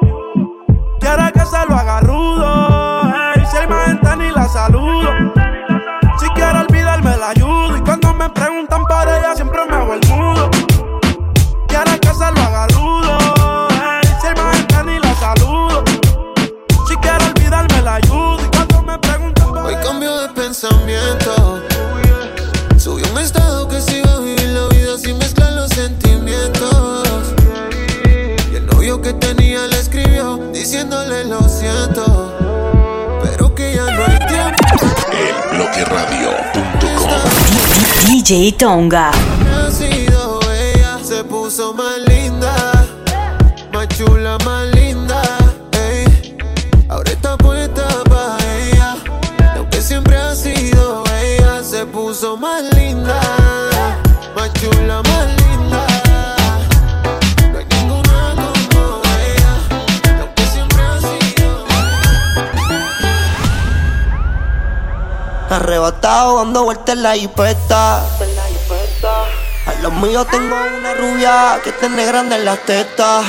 Quiere 0.99 1.32
que 1.34 1.45
se 1.45 1.66
lo 1.68 1.76
haga 1.76 2.01
rudo. 2.01 3.13
Ey, 3.36 3.45
si 3.47 3.57
hay 3.57 3.68
más 3.68 3.86
gente 3.88 4.16
ni 4.18 4.30
la 4.30 4.47
saludo. 4.47 5.45
Me 8.28 8.30
preguntan 8.34 8.84
por 8.86 9.07
ella 9.07 9.36
siempre 9.36 9.59
me 9.69 9.76
hago 9.76 9.93
el 9.93 10.07
mudo. 10.09 10.74
DJ 38.26 38.57
Tonga. 38.57 39.35
Dando 66.56 66.66
vueltas 66.68 66.95
en 66.95 67.03
la 67.03 67.14
jipeta. 67.16 67.97
A 69.66 69.82
los 69.82 69.93
míos 69.95 70.26
tengo 70.32 70.56
una 70.56 70.93
rubia 70.93 71.60
que 71.62 71.74
tiene 71.74 72.06
grande 72.06 72.38
en 72.38 72.45
las 72.45 72.60
tetas. 72.60 73.26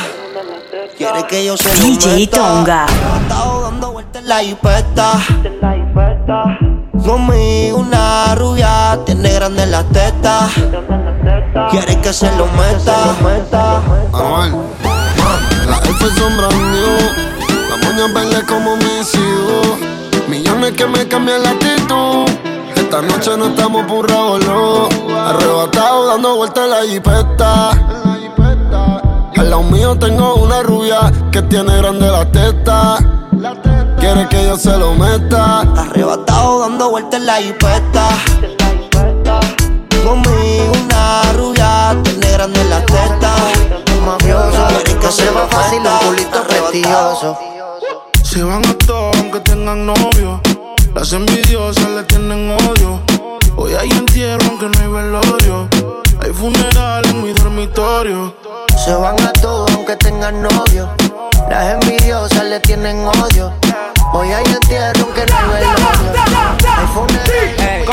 Quiere 0.97 1.27
que 1.27 1.45
yo 1.45 1.57
se 1.57 1.77
lo 1.77 1.87
DJ 1.87 2.19
meta. 2.19 2.37
Tonga. 2.37 2.85
Arrebatado 2.85 3.63
dando 3.63 3.93
vueltas 3.93 4.23
en 4.23 4.29
la 4.29 4.39
jipeta. 4.39 5.13
Conmigo 7.05 7.79
una 7.79 8.35
rubia 8.37 8.97
tiene 9.05 9.33
grandes 9.33 9.69
las 9.71 9.87
tetas. 9.91 10.53
Quiere 11.71 12.01
que 12.01 12.13
se 12.13 12.31
lo 12.37 12.47
meta. 12.47 13.17
Anuel. 14.13 14.55
Las 15.69 15.85
F 15.85 16.05
son 16.17 16.37
brand 16.37 16.55
new. 16.55 17.71
Las 17.71 17.85
moñas 17.85 18.15
verdes 18.15 18.45
como 18.45 18.77
mis 18.77 19.15
hijos. 19.15 20.29
Millones 20.29 20.73
que 20.73 20.87
me 20.87 21.09
cambian 21.09 21.43
la 21.43 21.51
actitud. 21.51 22.46
Esta 22.97 23.09
noche 23.15 23.37
no 23.37 23.49
estamos 23.49 23.85
purrados, 23.85 24.43
no. 24.47 24.89
Arrebatado 25.15 26.07
dando 26.07 26.37
vueltas 26.37 26.65
en 26.65 26.71
la 26.71 26.83
jipeta. 26.85 27.71
Al 29.37 29.51
lado 29.51 29.63
mío 29.65 29.99
tengo 29.99 30.37
una 30.37 30.63
rubia 30.63 31.13
que 31.31 31.43
tiene 31.43 31.77
grande 31.77 32.11
la 32.11 32.25
teta. 32.33 32.97
Quiere 33.99 34.27
que 34.31 34.45
yo 34.45 34.57
se 34.57 34.79
lo 34.79 34.95
meta. 34.95 35.61
Arrebatado 35.77 36.61
dando 36.61 36.89
vueltas 36.89 37.21
en 37.21 37.27
la 37.27 37.37
jipeta. 37.37 38.09
Conmigo 40.03 40.73
una 40.83 41.33
rubia 41.35 41.95
tiene 42.03 42.33
grandes 42.33 42.67
las 42.71 42.87
tetas. 42.87 43.43
Mafioso, 44.07 44.69
quiere 44.69 44.99
que 44.99 45.13
se 45.13 45.31
lo 45.33 45.47
fácil 45.49 45.81
un 45.81 46.09
culito 46.09 46.43
prestigioso. 46.45 47.39
Se 48.23 48.43
van 48.43 48.65
a 48.65 48.79
todos 48.87 49.15
aunque 49.19 49.41
tengan 49.41 49.85
novio. 49.85 50.41
Las 50.97 51.13
envidiosas 51.13 51.91
le 51.91 52.05
tienen 52.05 52.51
odio. 52.53 53.03
Hoy 53.55 53.75
hay 53.75 53.91
entierro 53.91 54.47
aunque 54.49 54.65
no 54.65 54.83
hay 54.83 55.05
velorio. 55.05 55.69
Hay 56.23 56.33
funeral 56.33 57.07
en 57.11 57.23
mi 57.23 57.35
dormitorio. 57.35 58.35
Se 58.83 58.95
van 58.95 59.21
a 59.21 59.31
todos 59.35 59.71
aunque 59.73 59.95
tengan 59.97 60.41
novio. 60.41 60.89
Las 61.51 61.75
envidiosas 61.75 62.45
le 62.45 62.61
tienen 62.61 63.07
odio. 63.07 63.53
Hoy 64.13 64.33
hay 64.33 64.45
entierro 64.45 65.05
aunque 65.05 65.27
no 65.27 65.37
funeral. 66.89 67.27
Eh. 67.59 67.85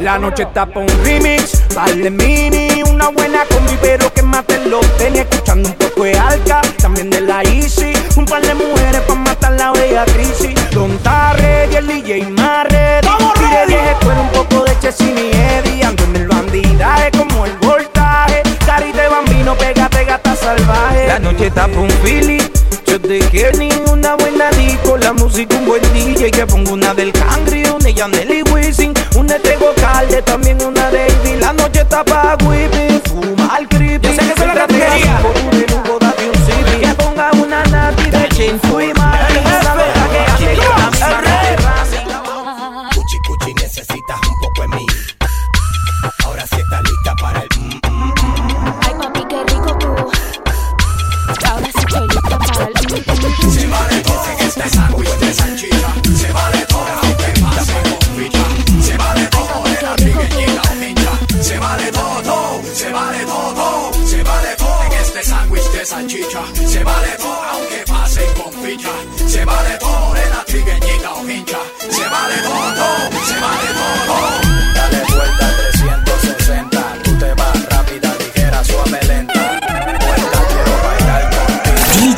La 0.00 0.18
noche 0.18 0.44
está 0.44 0.66
pa' 0.66 0.80
un 0.80 1.04
remix, 1.04 1.62
vale 1.74 2.10
mini, 2.10 2.82
una 2.82 3.08
buena 3.08 3.44
combi, 3.46 3.76
pero 3.80 4.12
que 4.12 4.22
mate 4.22 4.58
los 4.66 4.86
tenis, 4.96 5.20
escuchando 5.20 5.68
un 5.68 5.74
poco 5.74 6.04
de 6.04 6.18
alca, 6.18 6.60
también 6.78 7.10
de 7.10 7.20
la 7.20 7.42
Easy, 7.42 7.92
un 8.16 8.24
par 8.24 8.42
de 8.42 8.54
mujeres 8.54 9.00
pa' 9.02 9.14
matar 9.14 9.52
la 9.52 9.72
bella 9.72 10.04
crisis. 10.06 10.54
Don 10.70 10.96
Tarre 10.98 11.68
y 11.72 11.76
el 11.76 11.86
DJ 11.86 12.26
ready. 12.70 13.08
Tire 13.34 13.66
10 13.66 13.80
escuela, 13.92 14.20
un 14.20 14.30
poco 14.30 14.64
de 14.64 14.78
Chesini 14.80 15.20
y 15.20 15.32
Eddie, 15.32 15.84
ando 15.84 16.04
en 16.04 16.16
el 16.16 16.28
bandidaje 16.28 17.10
como 17.12 17.46
el 17.46 17.56
voltaje, 17.58 18.42
carita 18.64 19.02
de 19.02 19.08
bambino, 19.08 19.54
pégate 19.56 20.04
gata 20.04 20.36
salvaje. 20.36 21.06
La 21.08 21.18
noche 21.18 21.46
está 21.46 21.66
pa' 21.66 21.80
un 21.80 21.90
Philly. 22.02 22.65
De 23.06 23.20
Kenny, 23.20 23.68
una 23.92 24.16
buena 24.16 24.50
disco, 24.50 24.96
la 24.96 25.12
música 25.12 25.54
un 25.54 25.66
buen 25.66 25.82
DJ 25.92 26.28
que 26.28 26.44
pongo 26.44 26.72
una 26.72 26.92
del 26.92 27.12
Cangri, 27.12 27.62
una 27.66 27.78
de 27.78 27.94
Yaneli 27.94 28.42
Wisin, 28.50 28.92
una 29.14 29.38
de 29.38 29.56
Calde, 29.76 30.22
también 30.22 30.60
una 30.60 30.90
de 30.90 31.06
Ivy. 31.22 31.36
La 31.38 31.52
noche 31.52 31.82
está 31.82 32.04
pa' 32.04 32.36
whipping, 32.44 33.00
fuma 33.04 33.46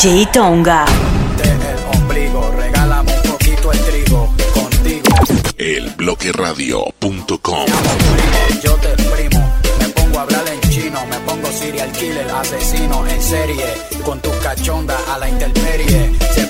DJ 0.08 0.24
Tonga. 0.32 0.86
el 1.44 2.00
ombligo, 2.00 2.50
regálame 2.56 3.12
un 3.14 3.22
poquito 3.30 3.70
el 3.70 3.78
trigo 3.80 4.34
contigo. 4.54 5.02
Elbloqueradio.com 5.58 7.66
Yo 8.62 8.72
te 8.76 8.92
exprimo, 8.94 9.52
me 9.78 9.88
pongo 9.90 10.18
a 10.18 10.22
hablar 10.22 10.48
en 10.48 10.60
chino, 10.70 10.98
me 11.10 11.18
pongo 11.30 11.52
serial 11.52 11.92
killer, 11.92 12.26
asesino 12.30 13.06
en 13.06 13.20
serie, 13.20 13.66
con 14.02 14.18
tus 14.20 14.32
cachondas 14.36 14.98
a 15.10 15.18
la 15.18 15.28
intemperie. 15.28 16.14
Se 16.32 16.46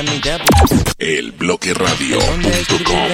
a 0.00 0.02
mi 0.02 0.18
debut 0.20 0.48
Elbloqueradio.com 0.98 3.08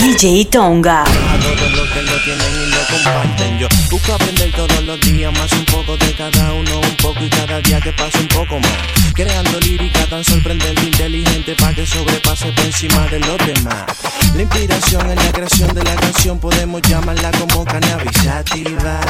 DJ 0.00 0.44
Tonga. 0.46 1.02
a 1.02 1.04
todos 1.04 1.70
los 1.72 1.88
que 1.90 2.02
lo 2.02 2.18
tienen 2.22 2.62
y 2.62 2.66
lo 2.70 2.78
comparten. 2.90 3.58
Yo 3.58 3.68
busco 3.90 4.14
aprender 4.14 4.52
todos 4.52 4.84
los 4.84 5.00
días 5.00 5.32
más 5.32 5.52
un 5.52 5.64
poco 5.64 5.96
de 5.96 6.14
cada 6.14 6.52
uno, 6.52 6.78
un 6.80 6.96
poco 6.96 7.24
y 7.24 7.30
cada 7.30 7.60
día 7.60 7.80
que 7.80 7.92
pase 7.92 8.18
un 8.18 8.28
poco 8.28 8.60
más. 8.60 8.72
Creando 9.14 9.58
lírica 9.60 10.06
tan 10.06 10.22
sorprendente, 10.24 10.82
inteligente, 10.82 11.54
para 11.56 11.74
que 11.74 11.86
sobrepase 11.86 12.52
por 12.52 12.64
encima 12.64 13.06
de 13.08 13.18
los 13.20 13.38
demás. 13.38 13.86
La 14.34 14.42
inspiración 14.42 15.10
en 15.10 15.16
la 15.16 15.32
creación 15.32 15.74
de 15.74 15.82
la 15.84 15.96
canción 15.96 16.38
podemos 16.38 16.82
llamarla 16.82 17.30
como 17.32 17.64
cannabis 17.64 18.16
sativa. 18.22 19.00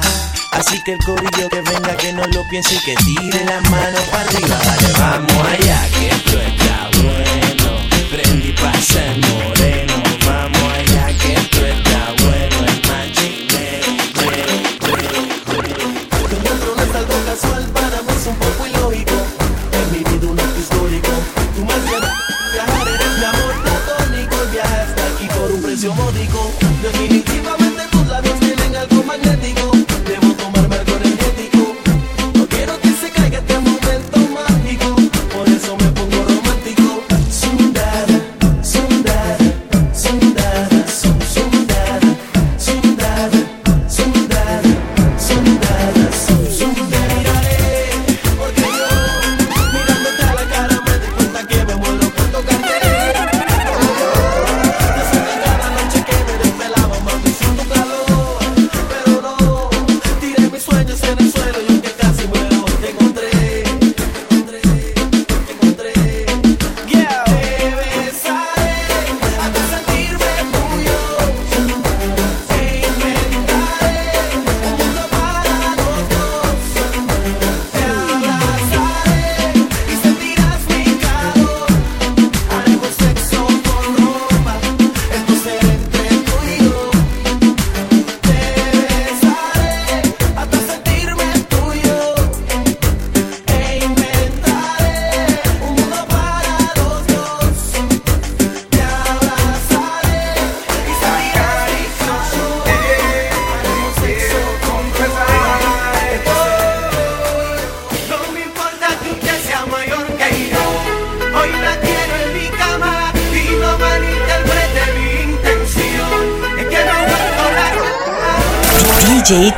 Así 0.56 0.80
que 0.82 0.92
el 0.92 0.98
corillo 1.04 1.48
que 1.50 1.60
venga, 1.60 1.94
que 1.96 2.12
no 2.14 2.24
lo 2.28 2.42
piense 2.48 2.76
y 2.76 2.78
que 2.78 2.94
tire 2.96 3.44
la 3.44 3.60
mano 3.68 3.98
para 4.10 4.22
arriba. 4.22 4.58
Dale, 4.64 4.92
vamos 4.98 5.48
allá, 5.48 5.88
que 5.90 6.08
esto 6.08 6.40
está 6.40 6.88
bueno. 7.02 7.78
Prendí 8.10 8.52
pa' 8.52 8.72
ser 8.80 9.18
moreno. 9.18 9.85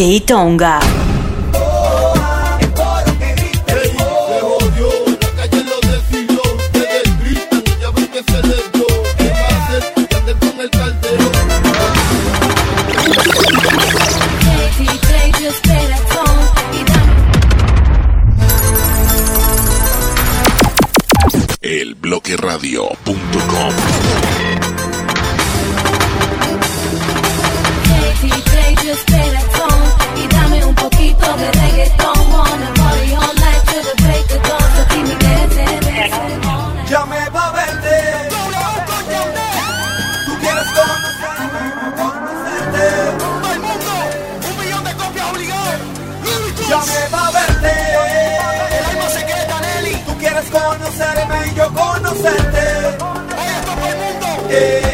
जेई 0.00 0.18
तो 0.28 0.36
आऊंगा 0.36 0.72
Santé. 52.22 52.58
Ahí 53.36 53.48
está 53.48 53.74
todo 53.74 53.86
el 53.88 53.96
mundo. 53.96 54.26
Eh. 54.50 54.89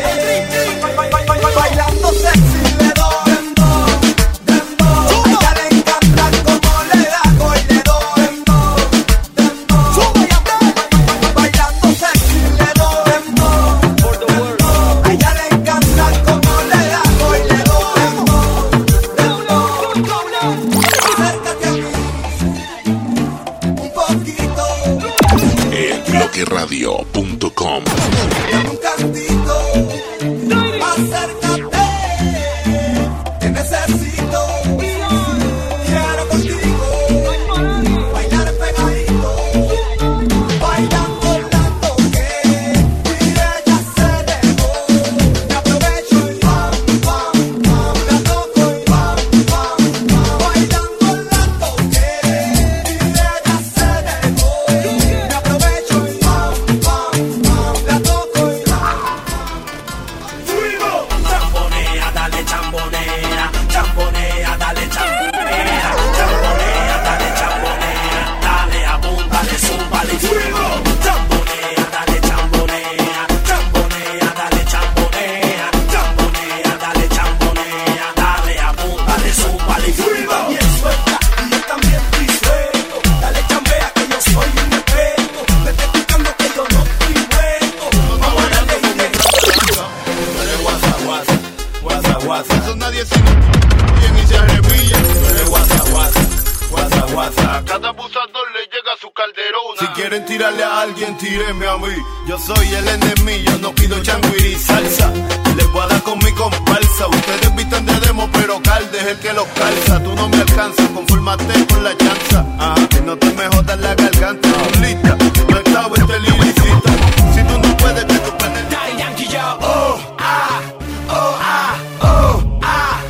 Yo 102.27 102.39
soy 102.39 102.69
el 102.75 102.89
enemigo, 102.89 103.53
no 103.61 103.73
pido 103.75 104.03
changuiri 104.03 104.55
salsa. 104.57 105.13
Les 105.57 105.71
voy 105.73 105.83
a 105.83 105.87
dar 105.87 106.03
con 106.03 106.19
mi 106.19 106.33
comparsa. 106.33 107.07
Ustedes 107.09 107.55
visten 107.55 107.87
de 107.87 108.01
demo, 108.01 108.29
pero 108.33 108.61
calde 108.63 108.99
es 108.99 109.07
el 109.07 109.19
que 109.19 109.33
los 109.33 109.47
calza. 109.49 110.03
Tú 110.03 110.15
no 110.15 110.29
me 110.29 110.37
alcanzas, 110.39 110.89
confórmate 110.91 111.67
con 111.67 111.85
la 111.85 111.97
chanza. 111.97 112.45
Ajá, 112.59 112.89
que 112.89 113.01
no 113.01 113.17
te 113.17 113.31
me 113.33 113.47
jodas 113.49 113.79
la 113.79 113.95
garganta. 113.95 114.49
Lista, 114.81 115.17
no 115.49 115.59
estaba 115.59 115.97
este 115.97 116.21
lilicita. 116.21 116.91
Si 117.35 117.43
tú 117.45 117.59
no 117.59 117.77
puedes, 117.77 118.05
que 118.05 118.19
tú 118.19 118.31
puedes. 118.39 118.71
Daddy 118.71 118.97
Yankee, 118.99 119.29
yo. 119.29 119.59
Oh, 119.61 119.99
ah, 120.19 120.61
oh, 121.09 121.39
ah, 121.41 121.75
oh, 122.03 122.59
ah, 122.63 123.01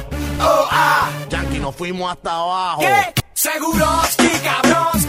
oh, 0.41 0.69
ah. 0.71 1.11
Yankee, 1.31 1.59
nos 1.59 1.75
fuimos 1.75 2.13
hasta 2.13 2.33
abajo. 2.33 2.81
¿Qué? 2.81 3.23
Seguros, 3.35 4.17
cabrón. 4.43 5.06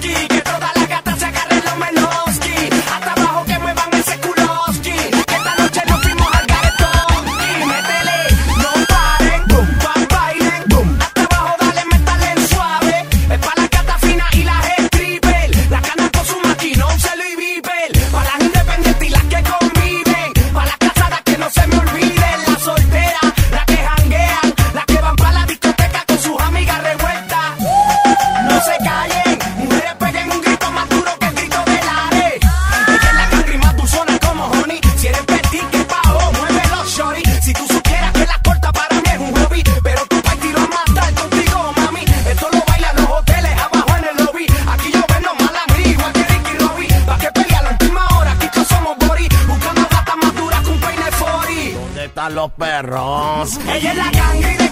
los 52.37 52.51
perros. 52.51 53.59
Ella 53.67 53.91
es 53.91 53.97
la 53.97 54.66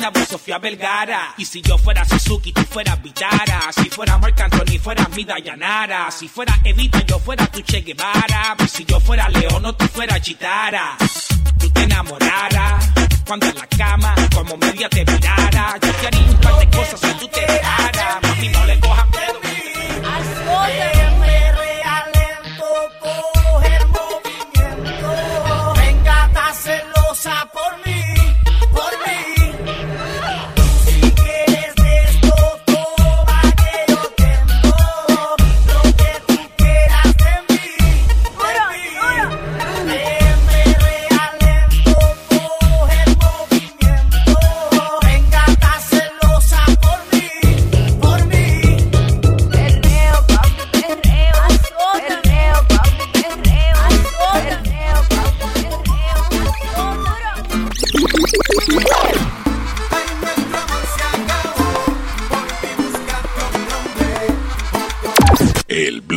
Cristina, 0.00 0.26
Sofía 0.26 0.58
Vergara. 0.58 1.34
Y 1.36 1.44
si 1.44 1.60
yo 1.60 1.76
fuera 1.76 2.04
Suzuki, 2.04 2.52
tú 2.52 2.62
fueras 2.62 3.02
Vitara. 3.02 3.60
Si 3.72 3.90
fuera 3.90 4.16
Marc 4.18 4.40
Anthony, 4.40 4.78
fueras 4.82 5.08
mi 5.10 5.24
Dayanara. 5.24 6.10
Si 6.10 6.28
fuera 6.28 6.58
Evita, 6.64 7.04
yo 7.04 7.18
fuera 7.18 7.46
tu 7.46 7.60
Che 7.62 7.82
Guevara. 7.82 8.56
Y 8.64 8.68
si 8.68 8.84
yo 8.84 8.98
fuera 9.00 9.28
Leono, 9.28 9.74
tú 9.74 9.86
fueras 9.88 10.20
Chitara. 10.22 10.96
Tú 11.58 11.70
te 11.70 11.82
enamoraras 11.82 12.90
cuando 13.26 13.46
en 13.46 13.54
la 13.54 13.66
cama, 13.66 14.14
como 14.34 14.56
media 14.56 14.88
te 14.88 15.04
mirara. 15.04 15.78
Yo 15.82 15.92
te 15.92 16.06
haría 16.06 16.30
un 16.30 16.40
par 16.40 16.58
de 16.58 16.70
cosas 16.70 17.00
si 17.00 17.12
tú 17.14 17.28
te 17.28 17.40
dejaras. 17.40 18.22
Mami, 18.22 18.48
no 18.48 18.66
le 18.66 18.80
cojas 18.80 19.06
miedo. 19.10 20.99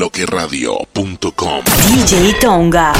bloqueradio.com. 0.03 1.63
DJ 1.87 2.33
Tonga. 2.41 2.91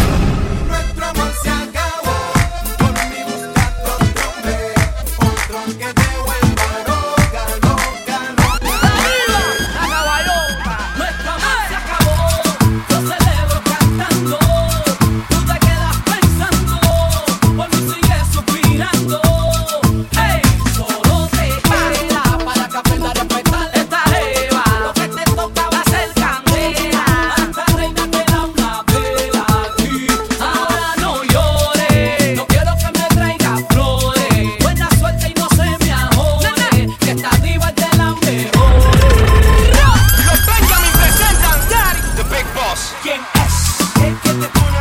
que 44.04 44.10
te 44.20 44.73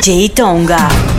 Ji 0.00 0.30
Tongga。 0.30 1.09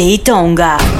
DJ 0.00 0.18
Tonga. 0.24 0.99